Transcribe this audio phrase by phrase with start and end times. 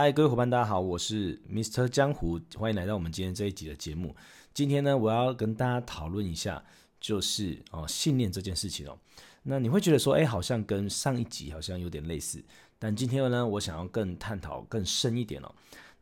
[0.00, 1.88] 嗨，各位伙伴，大家好，我是 Mr.
[1.88, 4.14] 江湖，欢迎来到我们今天这一集的节目。
[4.54, 6.62] 今天呢，我要跟大家讨论一下，
[7.00, 8.96] 就是哦，信念这件事情哦。
[9.42, 12.40] 那你会觉得说，哎，好像跟上一集好像有点类似，
[12.78, 15.52] 但今天呢，我想要更探讨更深一点哦。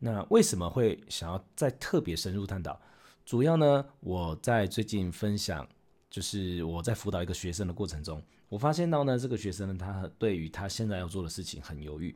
[0.00, 2.78] 那为什么会想要再特别深入探讨？
[3.24, 5.66] 主要呢，我在最近分享，
[6.10, 12.14] 就是我在辅导一个学生的过程中，我发现到呢，这个学生呢，他对于他现在要做的事情很犹豫。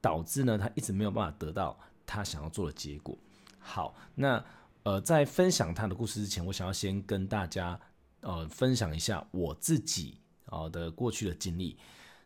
[0.00, 3.16] 导致呢，他一直没有办法得到他想要做的结果。
[3.58, 4.44] 好，那
[4.84, 7.78] 呃，在分享他的故事之前，我想要先跟大家
[8.20, 11.76] 呃分享一下我自己啊、呃、的过去的经历。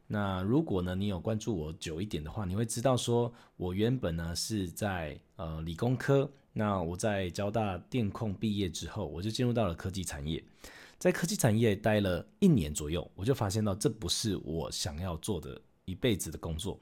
[0.06, 6.30] 那如果呢，你有关注我久一点的话，你会知道说，我原本呢是在呃理工科。
[6.52, 10.44] 那我在交大电控毕业之后，我就进入到了科技产业，
[10.98, 16.78] 在科技产业待了一年左右，我就发现到这不是我想要做的一辈子的工作。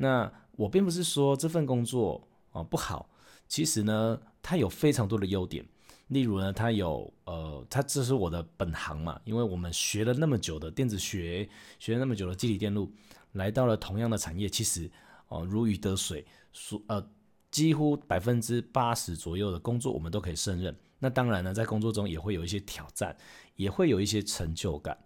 [0.00, 3.10] 那我并不是说这份工作啊不好，
[3.48, 5.66] 其实呢，它有非常多的优点。
[6.06, 11.48] 例如呢，它有呃，它这是我的本行嘛，因为我们学了那么久的电子学，
[11.80, 12.90] 学了那么久的机体电路，
[13.32, 14.88] 来到了同样的产业，其实
[15.26, 17.04] 哦如鱼得水，所呃
[17.50, 20.74] 几乎百分之八十左右的工作我们都可以胜任。
[21.00, 23.16] 那当然呢，在工作中也会有一些挑战，
[23.56, 24.96] 也会有一些成就感。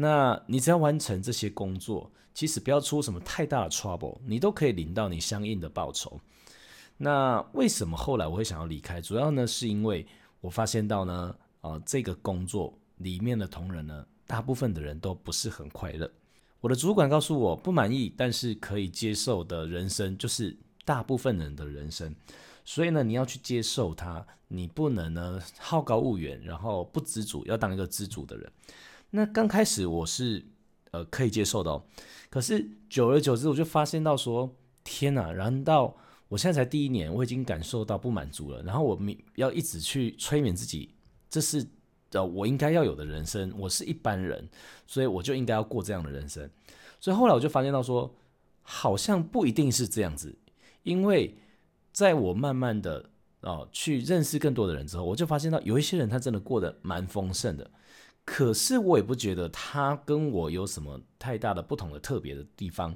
[0.00, 6.20] 那你只要完成这些工作，其实不要出什么太大的 trouble，你都可以领到你相应的报酬。
[6.98, 9.00] 那为什么后来我会想要离开？
[9.00, 10.06] 主要呢是因为
[10.40, 16.08] 我发现到呢，啊、这个工作里面的同仁呢，大部分的人都不是很快乐。
[16.60, 22.14] 我的主管告诉我，不满意但是可以接受的人生，就是大部分人的人生。
[22.64, 28.52] 所以呢，你要去接受它，你不能呢好高骛远，然后不知足，要当一个知足的人。
[29.10, 30.44] 那刚开始我是
[30.90, 31.82] 呃可以接受的，
[32.28, 35.32] 可是久而久之我就发现到说，天哪！
[35.32, 35.96] 难道
[36.28, 38.62] 我现在才第一年，我已经感受到不满足了？
[38.62, 39.00] 然后我
[39.36, 40.94] 要一直去催眠自己，
[41.30, 41.66] 这是
[42.12, 44.46] 呃我应该要有的人生，我是一般人，
[44.86, 46.48] 所以我就应该要过这样的人生。
[47.00, 48.14] 所以后来我就发现到说，
[48.60, 50.36] 好像不一定是这样子，
[50.82, 51.34] 因为
[51.92, 53.08] 在我慢慢的
[53.40, 57.70] 哦去认识更多的人之后，我就发现到有一些人他真的过得蛮丰盛的。
[58.30, 62.94] 可是我也不觉得他跟我有什么太大的不同的特别的地方，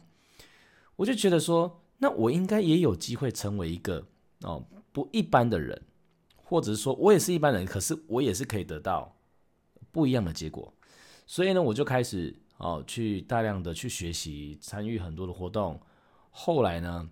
[0.95, 4.07] 我就觉得说，那我应该也有机会成为一个
[4.43, 4.63] 哦
[4.93, 5.81] 不一般的人，
[6.37, 9.17] 或者是说我也是一般人，可是我也是可以得到
[9.91, 10.71] 不一样的结果。
[11.27, 15.81] 所以呢，我就开始哦去大量的去学习，参与很多的活动。
[16.31, 17.09] 后来呢，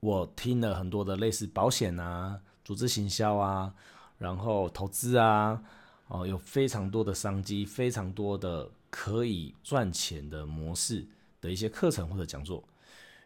[0.00, 3.72] 我听了很多的类似保险啊、组织行销啊，
[4.18, 5.62] 然后投资啊。
[6.12, 11.06] 哦，有非常多的商机，非常多的可以赚钱的模式
[11.40, 12.62] 的一些课程或者讲座。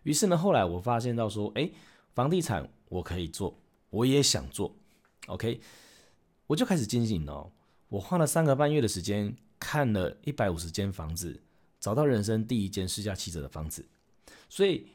[0.05, 1.73] 于是呢，后来我发现到说，诶，
[2.15, 3.59] 房地产我可以做，
[3.91, 4.73] 我也想做。
[5.27, 5.61] OK，
[6.47, 7.51] 我就开始进行哦。
[7.89, 11.43] 我花了三个半月的时间，看了一百五十间房子，
[11.81, 13.85] 找到人生第一间市价七折的房子。
[14.49, 14.87] 所以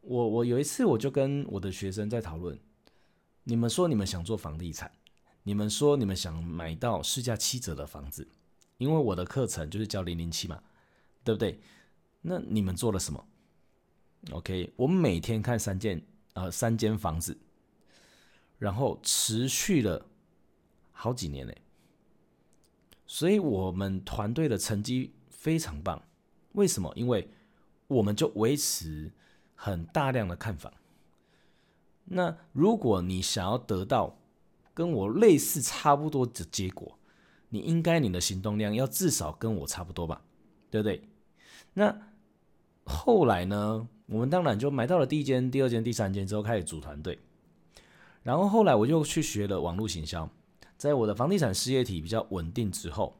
[0.00, 2.58] 我我有一次我就跟我的学生在讨论，
[3.42, 4.90] 你们说你们想做房地产。
[5.44, 8.26] 你们说你们想买到市价七折的房子，
[8.78, 10.62] 因为我的课程就是教零零七嘛，
[11.22, 11.60] 对不对？
[12.22, 13.26] 那你们做了什么
[14.32, 17.38] ？OK，我们每天看三间呃三间房子，
[18.58, 20.06] 然后持续了
[20.92, 21.60] 好几年嘞，
[23.06, 26.02] 所以我们团队的成绩非常棒。
[26.52, 26.90] 为什么？
[26.96, 27.28] 因为
[27.86, 29.12] 我们就维持
[29.54, 30.72] 很大量的看房。
[32.04, 34.16] 那如果你想要得到
[34.74, 36.98] 跟我类似差不多的结果，
[37.48, 40.20] 你应该你的行动量要至少跟我差不多吧，
[40.68, 41.08] 对不对？
[41.72, 41.96] 那
[42.84, 47.18] 后来呢，我们当然就买到了第一间、第二间、第三间之后开始组团队，
[48.22, 50.28] 然后后来我就去学了网络行销，
[50.76, 53.16] 在我的房地产事业体比较稳定之后，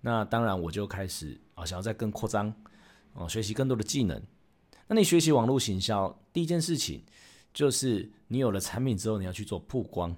[0.00, 2.52] 那当然我就开始啊想要再更扩张，
[3.14, 4.20] 哦学习更多的技能。
[4.88, 7.04] 那你学习网络行销，第一件事情
[7.54, 10.16] 就是你有了产品之后，你要去做曝光。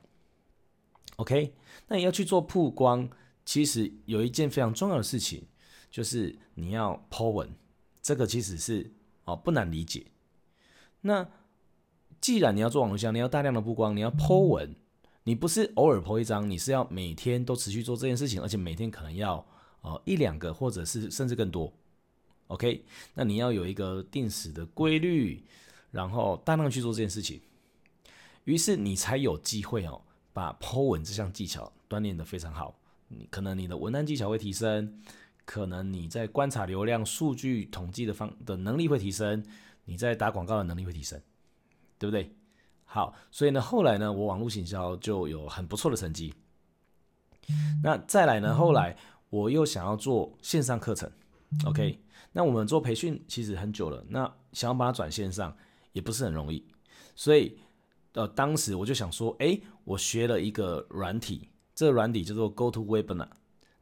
[1.23, 1.55] OK，
[1.87, 3.09] 那你要去做曝光，
[3.45, 5.47] 其实有一件非常重要的事情，
[5.89, 7.55] 就是你要 Po 文，
[8.03, 8.93] 这个其实是
[9.25, 10.07] 哦不难理解。
[11.03, 11.29] 那
[12.21, 14.75] 既然你要做网络销，你要大量的曝光，你要 Po 文，
[15.23, 19.47] 你不是偶尔 Po 一张，你是要每天都持续做这件事情，而且每天可能要
[19.83, 21.73] 哦一两个，或者是甚至更多。
[22.49, 22.85] OK，
[23.15, 25.45] 那你要有一个定时的规律，
[25.93, 27.41] 然后大量去做这件事情，
[28.43, 30.03] 于是你才有机会哦。
[30.33, 32.75] 把 Po 文这项技巧锻炼得非常好，
[33.09, 35.03] 你可能你的文案技巧会提升，
[35.45, 39.45] 可能你在观察流量数据统计的方的能力会提升，
[39.85, 41.21] 你在打广告的能力会提升，
[41.99, 42.35] 对不对？
[42.85, 46.35] 好，所以呢，后来呢，我网络行销就有很不错的成绩。
[47.83, 48.97] 那再来呢，后来
[49.31, 51.11] 我又想要做线上课程
[51.65, 51.99] ，OK？
[52.33, 55.57] 那我们做培训其实很久了，那想要把它转线上
[55.93, 56.65] 也不是很容易，
[57.17, 57.59] 所以
[58.15, 63.29] 呃，当时我就想说，哎，我学了一个软体，这个软体叫做 GoToWebinar。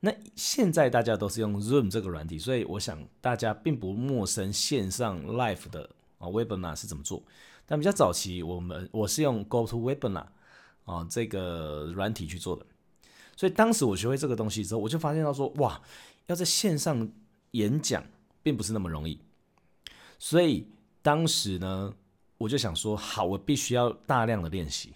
[0.00, 7.22] 那现在大家都是用 Zoom 这个软体，所以我想大家并不陌生线上 Live 的啊 Webinar 是怎么做。
[7.66, 10.26] 但比较早期，我们我是用 GoToWebinar
[10.84, 12.64] 啊这个软体去做的。
[13.36, 15.80] 所以当时我学会这个东西之后，我就发现到说，哇，
[16.26, 17.10] 要在线上
[17.50, 18.02] 演讲
[18.42, 19.20] 并不是那么容易。
[20.18, 20.66] 所以
[21.02, 21.94] 当时呢，
[22.40, 24.94] 我就想说，好，我必须要大量的练习。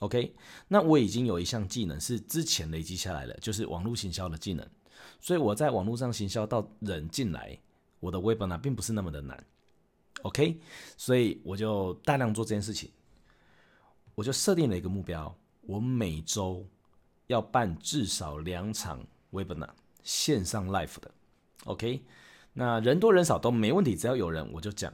[0.00, 0.34] OK，
[0.66, 4.68] 那我已经有一项技能是之前累积下来的，就是网络行销的技能。
[5.20, 7.56] 所以我在网络上行销到人进来，
[8.00, 9.46] 我的 Webinar 并不是那么的难。
[10.22, 10.60] OK，
[10.96, 12.90] 所以我就大量做这件事情。
[14.16, 16.66] 我就设定了一个目标，我每周
[17.28, 19.70] 要办至少两场 Webinar
[20.02, 21.12] 线上 Live 的。
[21.66, 22.02] OK，
[22.54, 24.92] 那人多人少都没问题，只要有人我就讲。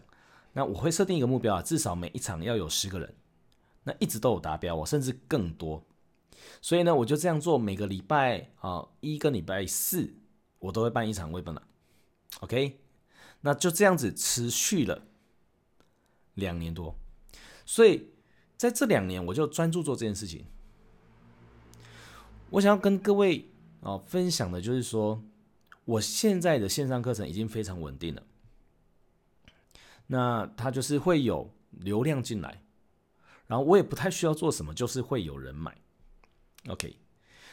[0.52, 3.14] 那我会设定一个目标啊，至少每一场要有十个人。
[3.84, 5.84] 那一直都有达标，我甚至更多，
[6.60, 10.14] 所以呢，我就这样做，每个礼拜啊一跟礼拜四，
[10.60, 12.78] 我都会办一场 Webinar，OK，
[13.40, 15.02] 那就这样子持续了
[16.34, 16.94] 两年多，
[17.66, 18.12] 所以
[18.56, 20.46] 在这两年，我就专注做这件事情。
[22.50, 23.50] 我想要跟各位
[23.80, 25.20] 啊分享的就是说，
[25.84, 28.22] 我现在的线上课程已经非常稳定了，
[30.12, 32.62] 那它就是会有流量进来。
[33.46, 35.74] 然后我也不太需要做什么，就是会有人买。
[36.68, 36.98] OK，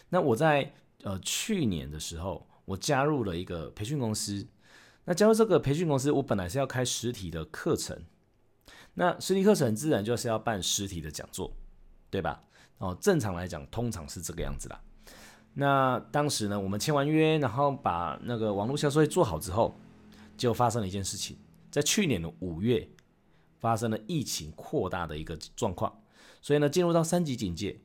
[0.10, 0.74] 那我在
[1.04, 4.46] 呃去年的时候，我加入了一个培训公司。
[5.06, 7.98] 那加入这个培训公司，我本来是要开实体的课程。
[8.94, 11.52] 那实体课程自然就是要办实体的讲座，
[12.10, 12.44] 对吧？
[12.80, 14.82] 哦，正常来讲，通常是这个样子啦。
[15.54, 19.74] 那当时呢，我们签完约，然后把那个网络销售做好之后，
[20.38, 21.38] 就发生了一件事情，
[21.72, 22.90] 在去年的五月。
[23.62, 26.02] 发生了疫情扩大的一个状况，
[26.42, 27.78] 所以呢，进入到三级警戒，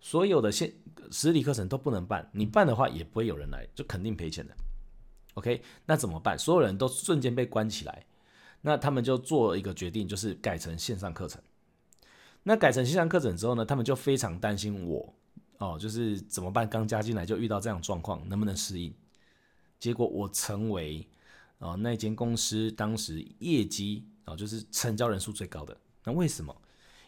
[0.00, 0.72] 所有的线
[1.10, 4.54] 实体课程都不能办，你办的话也不会有人来，就肯定赔钱的。
[5.34, 6.38] OK，那怎么办？
[6.38, 8.06] 所有人都瞬间被关起来，
[8.60, 11.42] 那他们就做一个决定，就是改成线上课程。
[12.44, 15.12] 那改成线上课程之后呢，他们就非常担心我
[15.58, 16.70] 哦，就是怎么办？
[16.70, 18.94] 刚加进来就遇到这样状况，能不能适应？
[19.80, 21.08] 结果我成为
[21.58, 24.06] 啊、哦、那间公司当时业绩。
[24.24, 25.74] 哦，就是成交人数最高的。
[26.04, 26.54] 那为什么？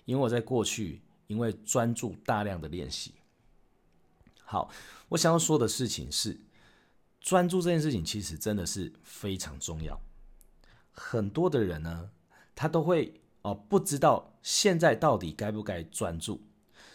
[0.06, 3.12] 因为我在过去，因为专注大量的练习。
[4.42, 4.72] 好，
[5.10, 6.40] 我想要说的事情是，
[7.20, 10.00] 专注这件事情其实真的是非常重要。
[10.92, 12.10] 很多的人呢，
[12.54, 16.40] 他都会哦，不知道现在到底该不该专注，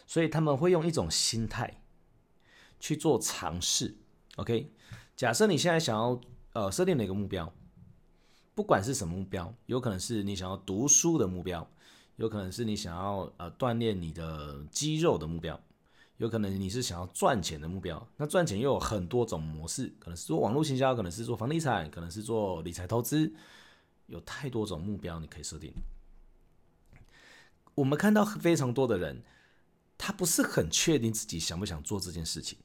[0.07, 1.83] 所以他们会用一种心态
[2.79, 3.95] 去做尝试。
[4.37, 4.71] OK，
[5.15, 6.19] 假设你现在想要
[6.55, 7.53] 呃设定哪个目标？
[8.55, 11.69] 不管是什么目标，有可能是你想要读书的目标，
[12.15, 15.59] 有可能是你想要呃锻炼你的肌肉的目标，
[16.15, 18.07] 有可能你是想要赚钱的目标。
[18.15, 23.33] 那赚钱又有很多种模式，可能是做网络行销，可能是做房地产，可能是做理财投资，
[24.07, 25.73] 有太多种目标你可以设定。
[27.73, 29.21] 我们看到非常多的人，
[29.97, 32.57] 他不是很确定自己想不想做这件事情，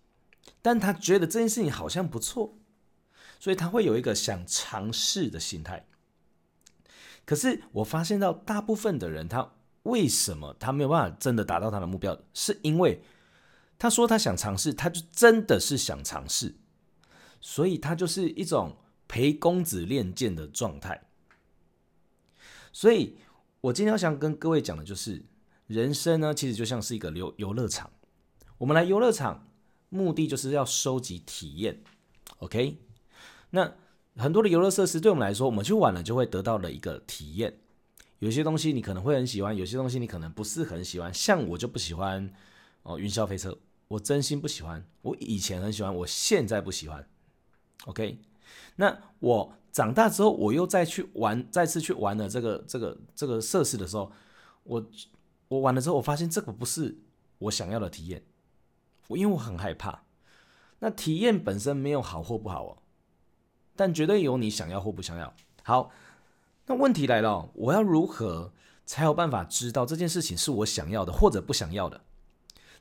[0.63, 2.55] 但他觉得这件事情好像不错。
[3.41, 5.87] 所以他会有一个想尝试的心态，
[7.25, 9.55] 可是我发现到大部分的人，他
[9.85, 12.21] 为什么他没有办法真的达到他的目标？
[12.35, 13.03] 是因为
[13.79, 16.55] 他说他想尝试，他就真的是想尝试，
[17.41, 18.77] 所以他就是一种
[19.09, 21.09] 陪公子练剑的状态。
[22.73, 23.17] 所以
[23.63, 25.25] 我今天要想跟各位讲的就是，
[25.67, 27.91] 人生呢，其实就像是一个游游乐场，
[28.59, 29.49] 我们来游乐场，
[29.89, 31.83] 目的就是要收集体验
[32.41, 32.77] ，OK？
[33.51, 33.75] 那
[34.17, 37.59] 很多的游乐设施对我们来说，我们去玩了就会得到了一个体验。
[38.19, 41.13] 有些东西你可能会很喜欢，有些东西你可能不是很喜欢。
[41.13, 42.31] 像我就不喜欢
[42.83, 43.57] 哦云霄飞车，
[43.89, 44.85] 我真心不喜欢。
[45.03, 47.09] 我以前很喜欢，我现在不喜欢。
[47.87, 48.19] OK，
[48.77, 54.13] 那我长大之后，我又再去玩，再次去玩了这个这个这个设施的时候，
[54.65, 54.87] 我
[55.49, 56.99] 我玩了之后，我发现这个不是
[57.39, 58.23] 我想要的体验。
[59.09, 60.03] 我因为我很害怕，
[60.81, 62.80] 那体验本身没有好或不好哦。
[63.81, 65.35] 但绝对有你想要或不想要。
[65.63, 65.91] 好，
[66.67, 68.53] 那问题来了，我要如何
[68.85, 72.03] 才有办法知道这件事情是我想要的或者不想要的？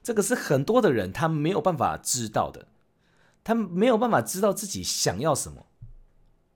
[0.04, 2.68] 这个是很多的人他没有办法知道的，
[3.46, 5.68] 他没有办法知道自己想要什么。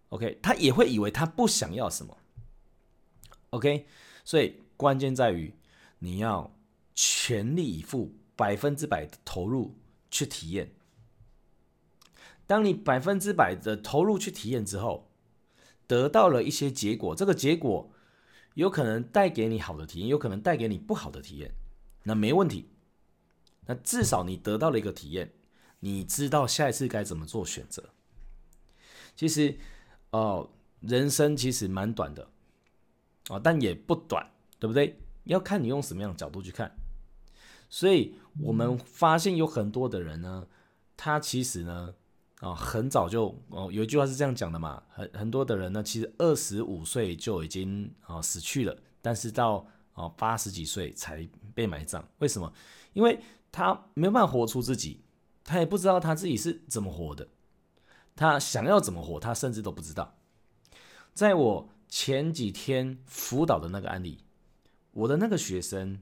[0.10, 2.18] OK，他也会以为他不想要什么。
[3.52, 3.88] OK，
[4.26, 5.56] 所以关键在于
[6.00, 6.54] 你要
[6.94, 9.74] 全力以赴、百分之百投入
[10.12, 10.70] 去体验。
[12.46, 15.10] 当你百分之百的投入去体验之后，
[15.88, 17.92] 得到了一些结果，这个结果
[18.54, 21.52] 有可能带给你好的体验，有可能带给你不好的体验，
[22.04, 22.70] 那没问题。
[23.66, 25.34] 那至少你得到了一个体验，
[25.80, 27.90] 你知道下一次该怎么做选择。
[29.16, 29.58] 其实，
[30.12, 30.50] 哦，
[30.82, 32.28] 人生其实蛮短的，
[33.30, 35.00] 哦，但也不短，对不对？
[35.24, 36.76] 要看你用什么样的角度去看。
[37.70, 40.48] 所以我们发现有很多的人呢，
[40.98, 41.94] 他其实呢，
[42.44, 52.06] 啊，很早就哦，有一句话是这样讲的嘛，很很多的人呢，其实二十五岁就已经啊死去了，但是到啊八十几岁才被埋葬。
[52.20, 52.52] 为什么？
[52.92, 53.18] 因为
[53.50, 55.00] 他没办法活出自己，
[55.46, 57.26] 他也不知道他自己是怎么活的。
[58.14, 60.14] 他想要怎么活，他甚至都不知道。
[61.14, 64.20] 在我前几天辅导的那个案例，
[64.92, 65.98] 我的那个学生，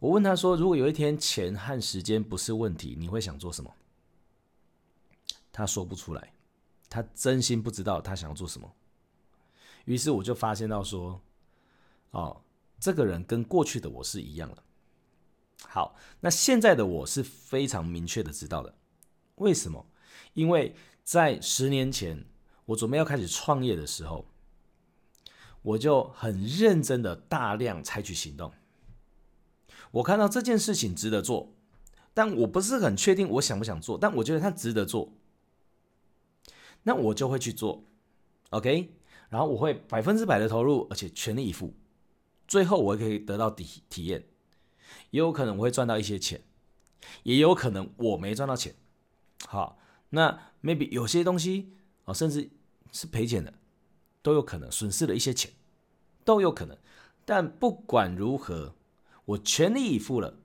[0.00, 3.72] 我问他说：“如果有一天钱和时间不是问题，你会想做什么？”
[5.56, 6.34] 他说不出来，
[6.90, 8.70] 他真心不知道他想要做什么。
[9.86, 11.20] 于是我就发现到说
[12.12, 12.42] ：“哦，
[12.78, 14.62] 这个人跟过去的我是一样的。
[15.66, 18.74] 好，那现在的我是非常明确的知道的。
[19.36, 19.86] 为什么？
[20.34, 22.26] 因为。”在十年前，
[22.64, 24.26] 我准备要开始创业的时候，
[25.62, 28.52] 我就很认真的大量采取行动。
[29.92, 31.52] 我看到这件事情值得做，
[32.12, 35.12] 但我不是很确定我想不想做，但我觉得它值得做，
[36.86, 37.82] 那我就会去做
[38.50, 38.94] ，OK？
[39.28, 41.74] 然后我会百分之百的投入，而且全力以赴，
[42.46, 44.24] 最后我可以得到体体验，
[45.10, 46.40] 也有可能我会赚到一些钱，
[47.24, 48.72] 也有可能我没赚到钱，
[49.46, 49.78] 好。
[50.10, 51.72] 那 maybe 有些东西
[52.04, 52.48] 啊，甚至
[52.92, 53.52] 是赔钱的，
[54.22, 55.50] 都有可能损失了一些钱，
[56.24, 56.78] 都有可能。
[57.24, 58.76] 但不管如何，
[59.24, 60.38] 我全力以赴了。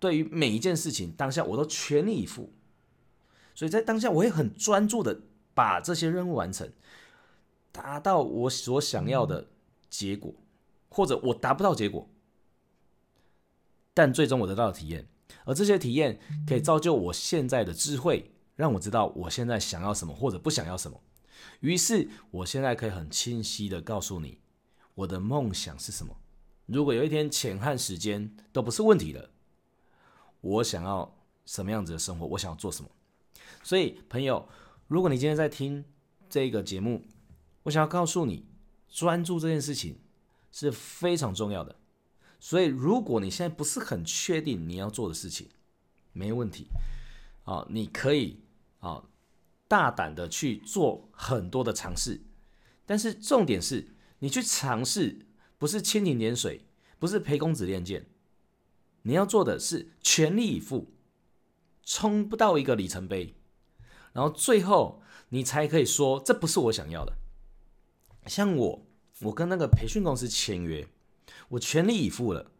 [0.00, 2.52] 对于每一件事情，当下我都全力以赴。
[3.54, 5.20] 所以在当下，我会很专注的
[5.58, 6.72] 把这些任务完成，
[7.72, 9.48] 达到我所想要的
[9.90, 10.32] 结果，
[10.88, 12.08] 或者我达不到结果，
[13.92, 15.08] 但最终我得到了体验，
[15.44, 18.30] 而这些体验可以造就我现在的智慧。
[18.54, 21.00] 让我知道我现在想要什么或者不想要什么，
[21.58, 24.38] 于是我现在可以很清晰的告诉你，
[24.94, 26.16] 我的梦想是什么。
[26.66, 29.30] 如果有一天钱和时间都不是问题了，
[30.40, 32.88] 我想要什么样子的生活，我想要做什么。
[33.62, 34.48] 所以，朋友，
[34.88, 35.84] 如果你今天在听
[36.28, 37.04] 这个节目，
[37.62, 38.44] 我想要告诉你，
[38.88, 40.00] 专注这件事情
[40.50, 41.76] 是非常重要的。
[42.40, 45.48] 所以，如果你现在不是很确定你要做的事情，
[46.12, 46.66] 没问题，
[47.44, 48.40] 啊，你可以。
[48.80, 49.02] 啊，
[49.66, 52.20] 大胆的去做很多的尝试，
[52.86, 53.88] 但是重点是
[54.20, 55.26] 你去尝试，
[55.58, 56.64] 不是蜻蜓点水，
[57.00, 58.06] 不是陪公子练剑，
[59.02, 60.94] 你要做的是全力以赴，
[61.82, 63.34] 冲不到一个里程碑，
[64.12, 67.14] 然后最后你才可以说这不是我想要的。
[68.26, 68.86] 像我，
[69.20, 70.88] 我跟那个培训公司签约，
[71.50, 72.50] 我全力以赴了，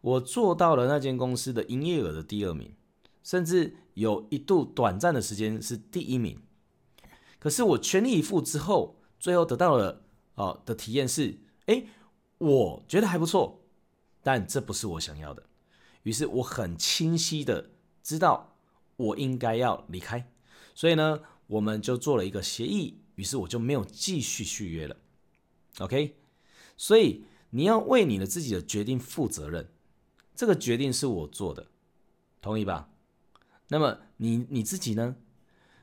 [0.00, 2.74] 我做到了那间公司的营业额的第二名。
[3.20, 6.40] 甚至有一度短暂的时间是第一名，
[7.38, 10.02] 可是我全力以赴之后，最后得到了
[10.36, 11.84] 哦的体验是，哎，
[12.38, 13.60] 我觉得还不错，
[14.22, 15.42] 但这不是我想要的，
[16.04, 18.56] 于是我很清晰的知道
[18.96, 20.30] 我应该要离开，
[20.78, 24.96] 所以呢，我们就做了一个协议，于是我就没有继续续约了
[25.80, 26.14] ，OK，
[26.76, 29.72] 所以你要为你的自己的决定负责任，
[30.36, 31.66] 这个决定是我做的，
[32.40, 32.90] 同意吧？
[33.70, 35.16] 那么你你自己呢？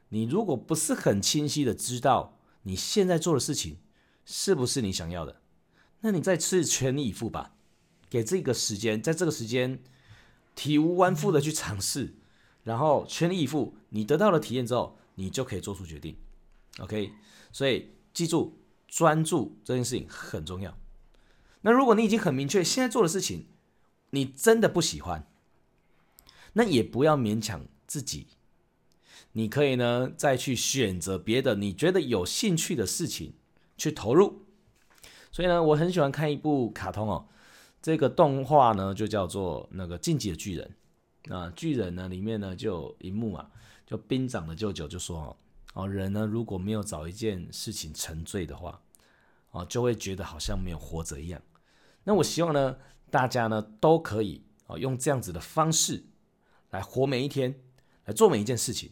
[0.08, 3.80] 你如果不是很清晰的知道你现在做的事情
[4.24, 5.42] 是不是你想要的，
[6.00, 7.58] 那你再次全力以赴吧，
[8.10, 9.84] 给这个时间，在这个时间
[10.56, 12.16] 体无完肤的去尝试，
[12.66, 16.18] 然后全力以赴，你得到了体验之后，你就可以做出决定。
[16.80, 17.14] OK，
[17.54, 18.58] 所以记住，
[18.90, 20.78] 专注这件事情很重要。
[21.62, 23.46] 那如果你已经很明确现在做的事情，
[24.10, 25.26] 你真的不喜欢，
[26.52, 27.66] 那也不要勉强。
[27.88, 28.26] 自己，
[29.34, 33.36] 你可以呢再去选择别的你觉得有兴趣的事情
[33.78, 34.42] 去投入。
[35.32, 37.28] 所以呢，我很喜欢看一部卡通哦，
[37.80, 40.66] 这个动画呢就叫做那个《进击的巨人》。
[41.25, 43.50] 那巨人呢里面呢就有一幕啊，
[43.86, 45.38] 就兵长的舅舅就说
[45.74, 48.82] 哦，人呢如果没有找一件事情沉醉的话，
[49.51, 51.41] 哦就会觉得好像没有活着一样。
[52.03, 52.77] 那我希望呢
[53.10, 56.05] 大家呢都可以哦用这样子的方式
[56.72, 57.60] 来活每一天。
[58.08, 58.91] 来做每一件事情，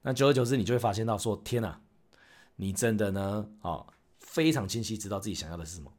[0.00, 1.78] 那久而久之，你就会发现到说：天哪，
[2.56, 3.86] 你真的呢，哦，
[4.18, 5.92] 非常清晰知道自己想要的是什么，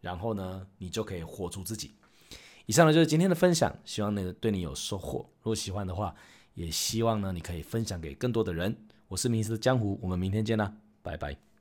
[0.00, 1.92] 然后呢，你就可以活出自己。
[2.66, 5.18] 以上呢就是今天的分享，希望呢对你有收获。
[5.40, 6.14] 如果喜欢的话，
[6.54, 8.76] 也希望呢你可以分享给更多的人。
[9.08, 11.55] 我是迷失江湖，我们明天见啦，拜拜。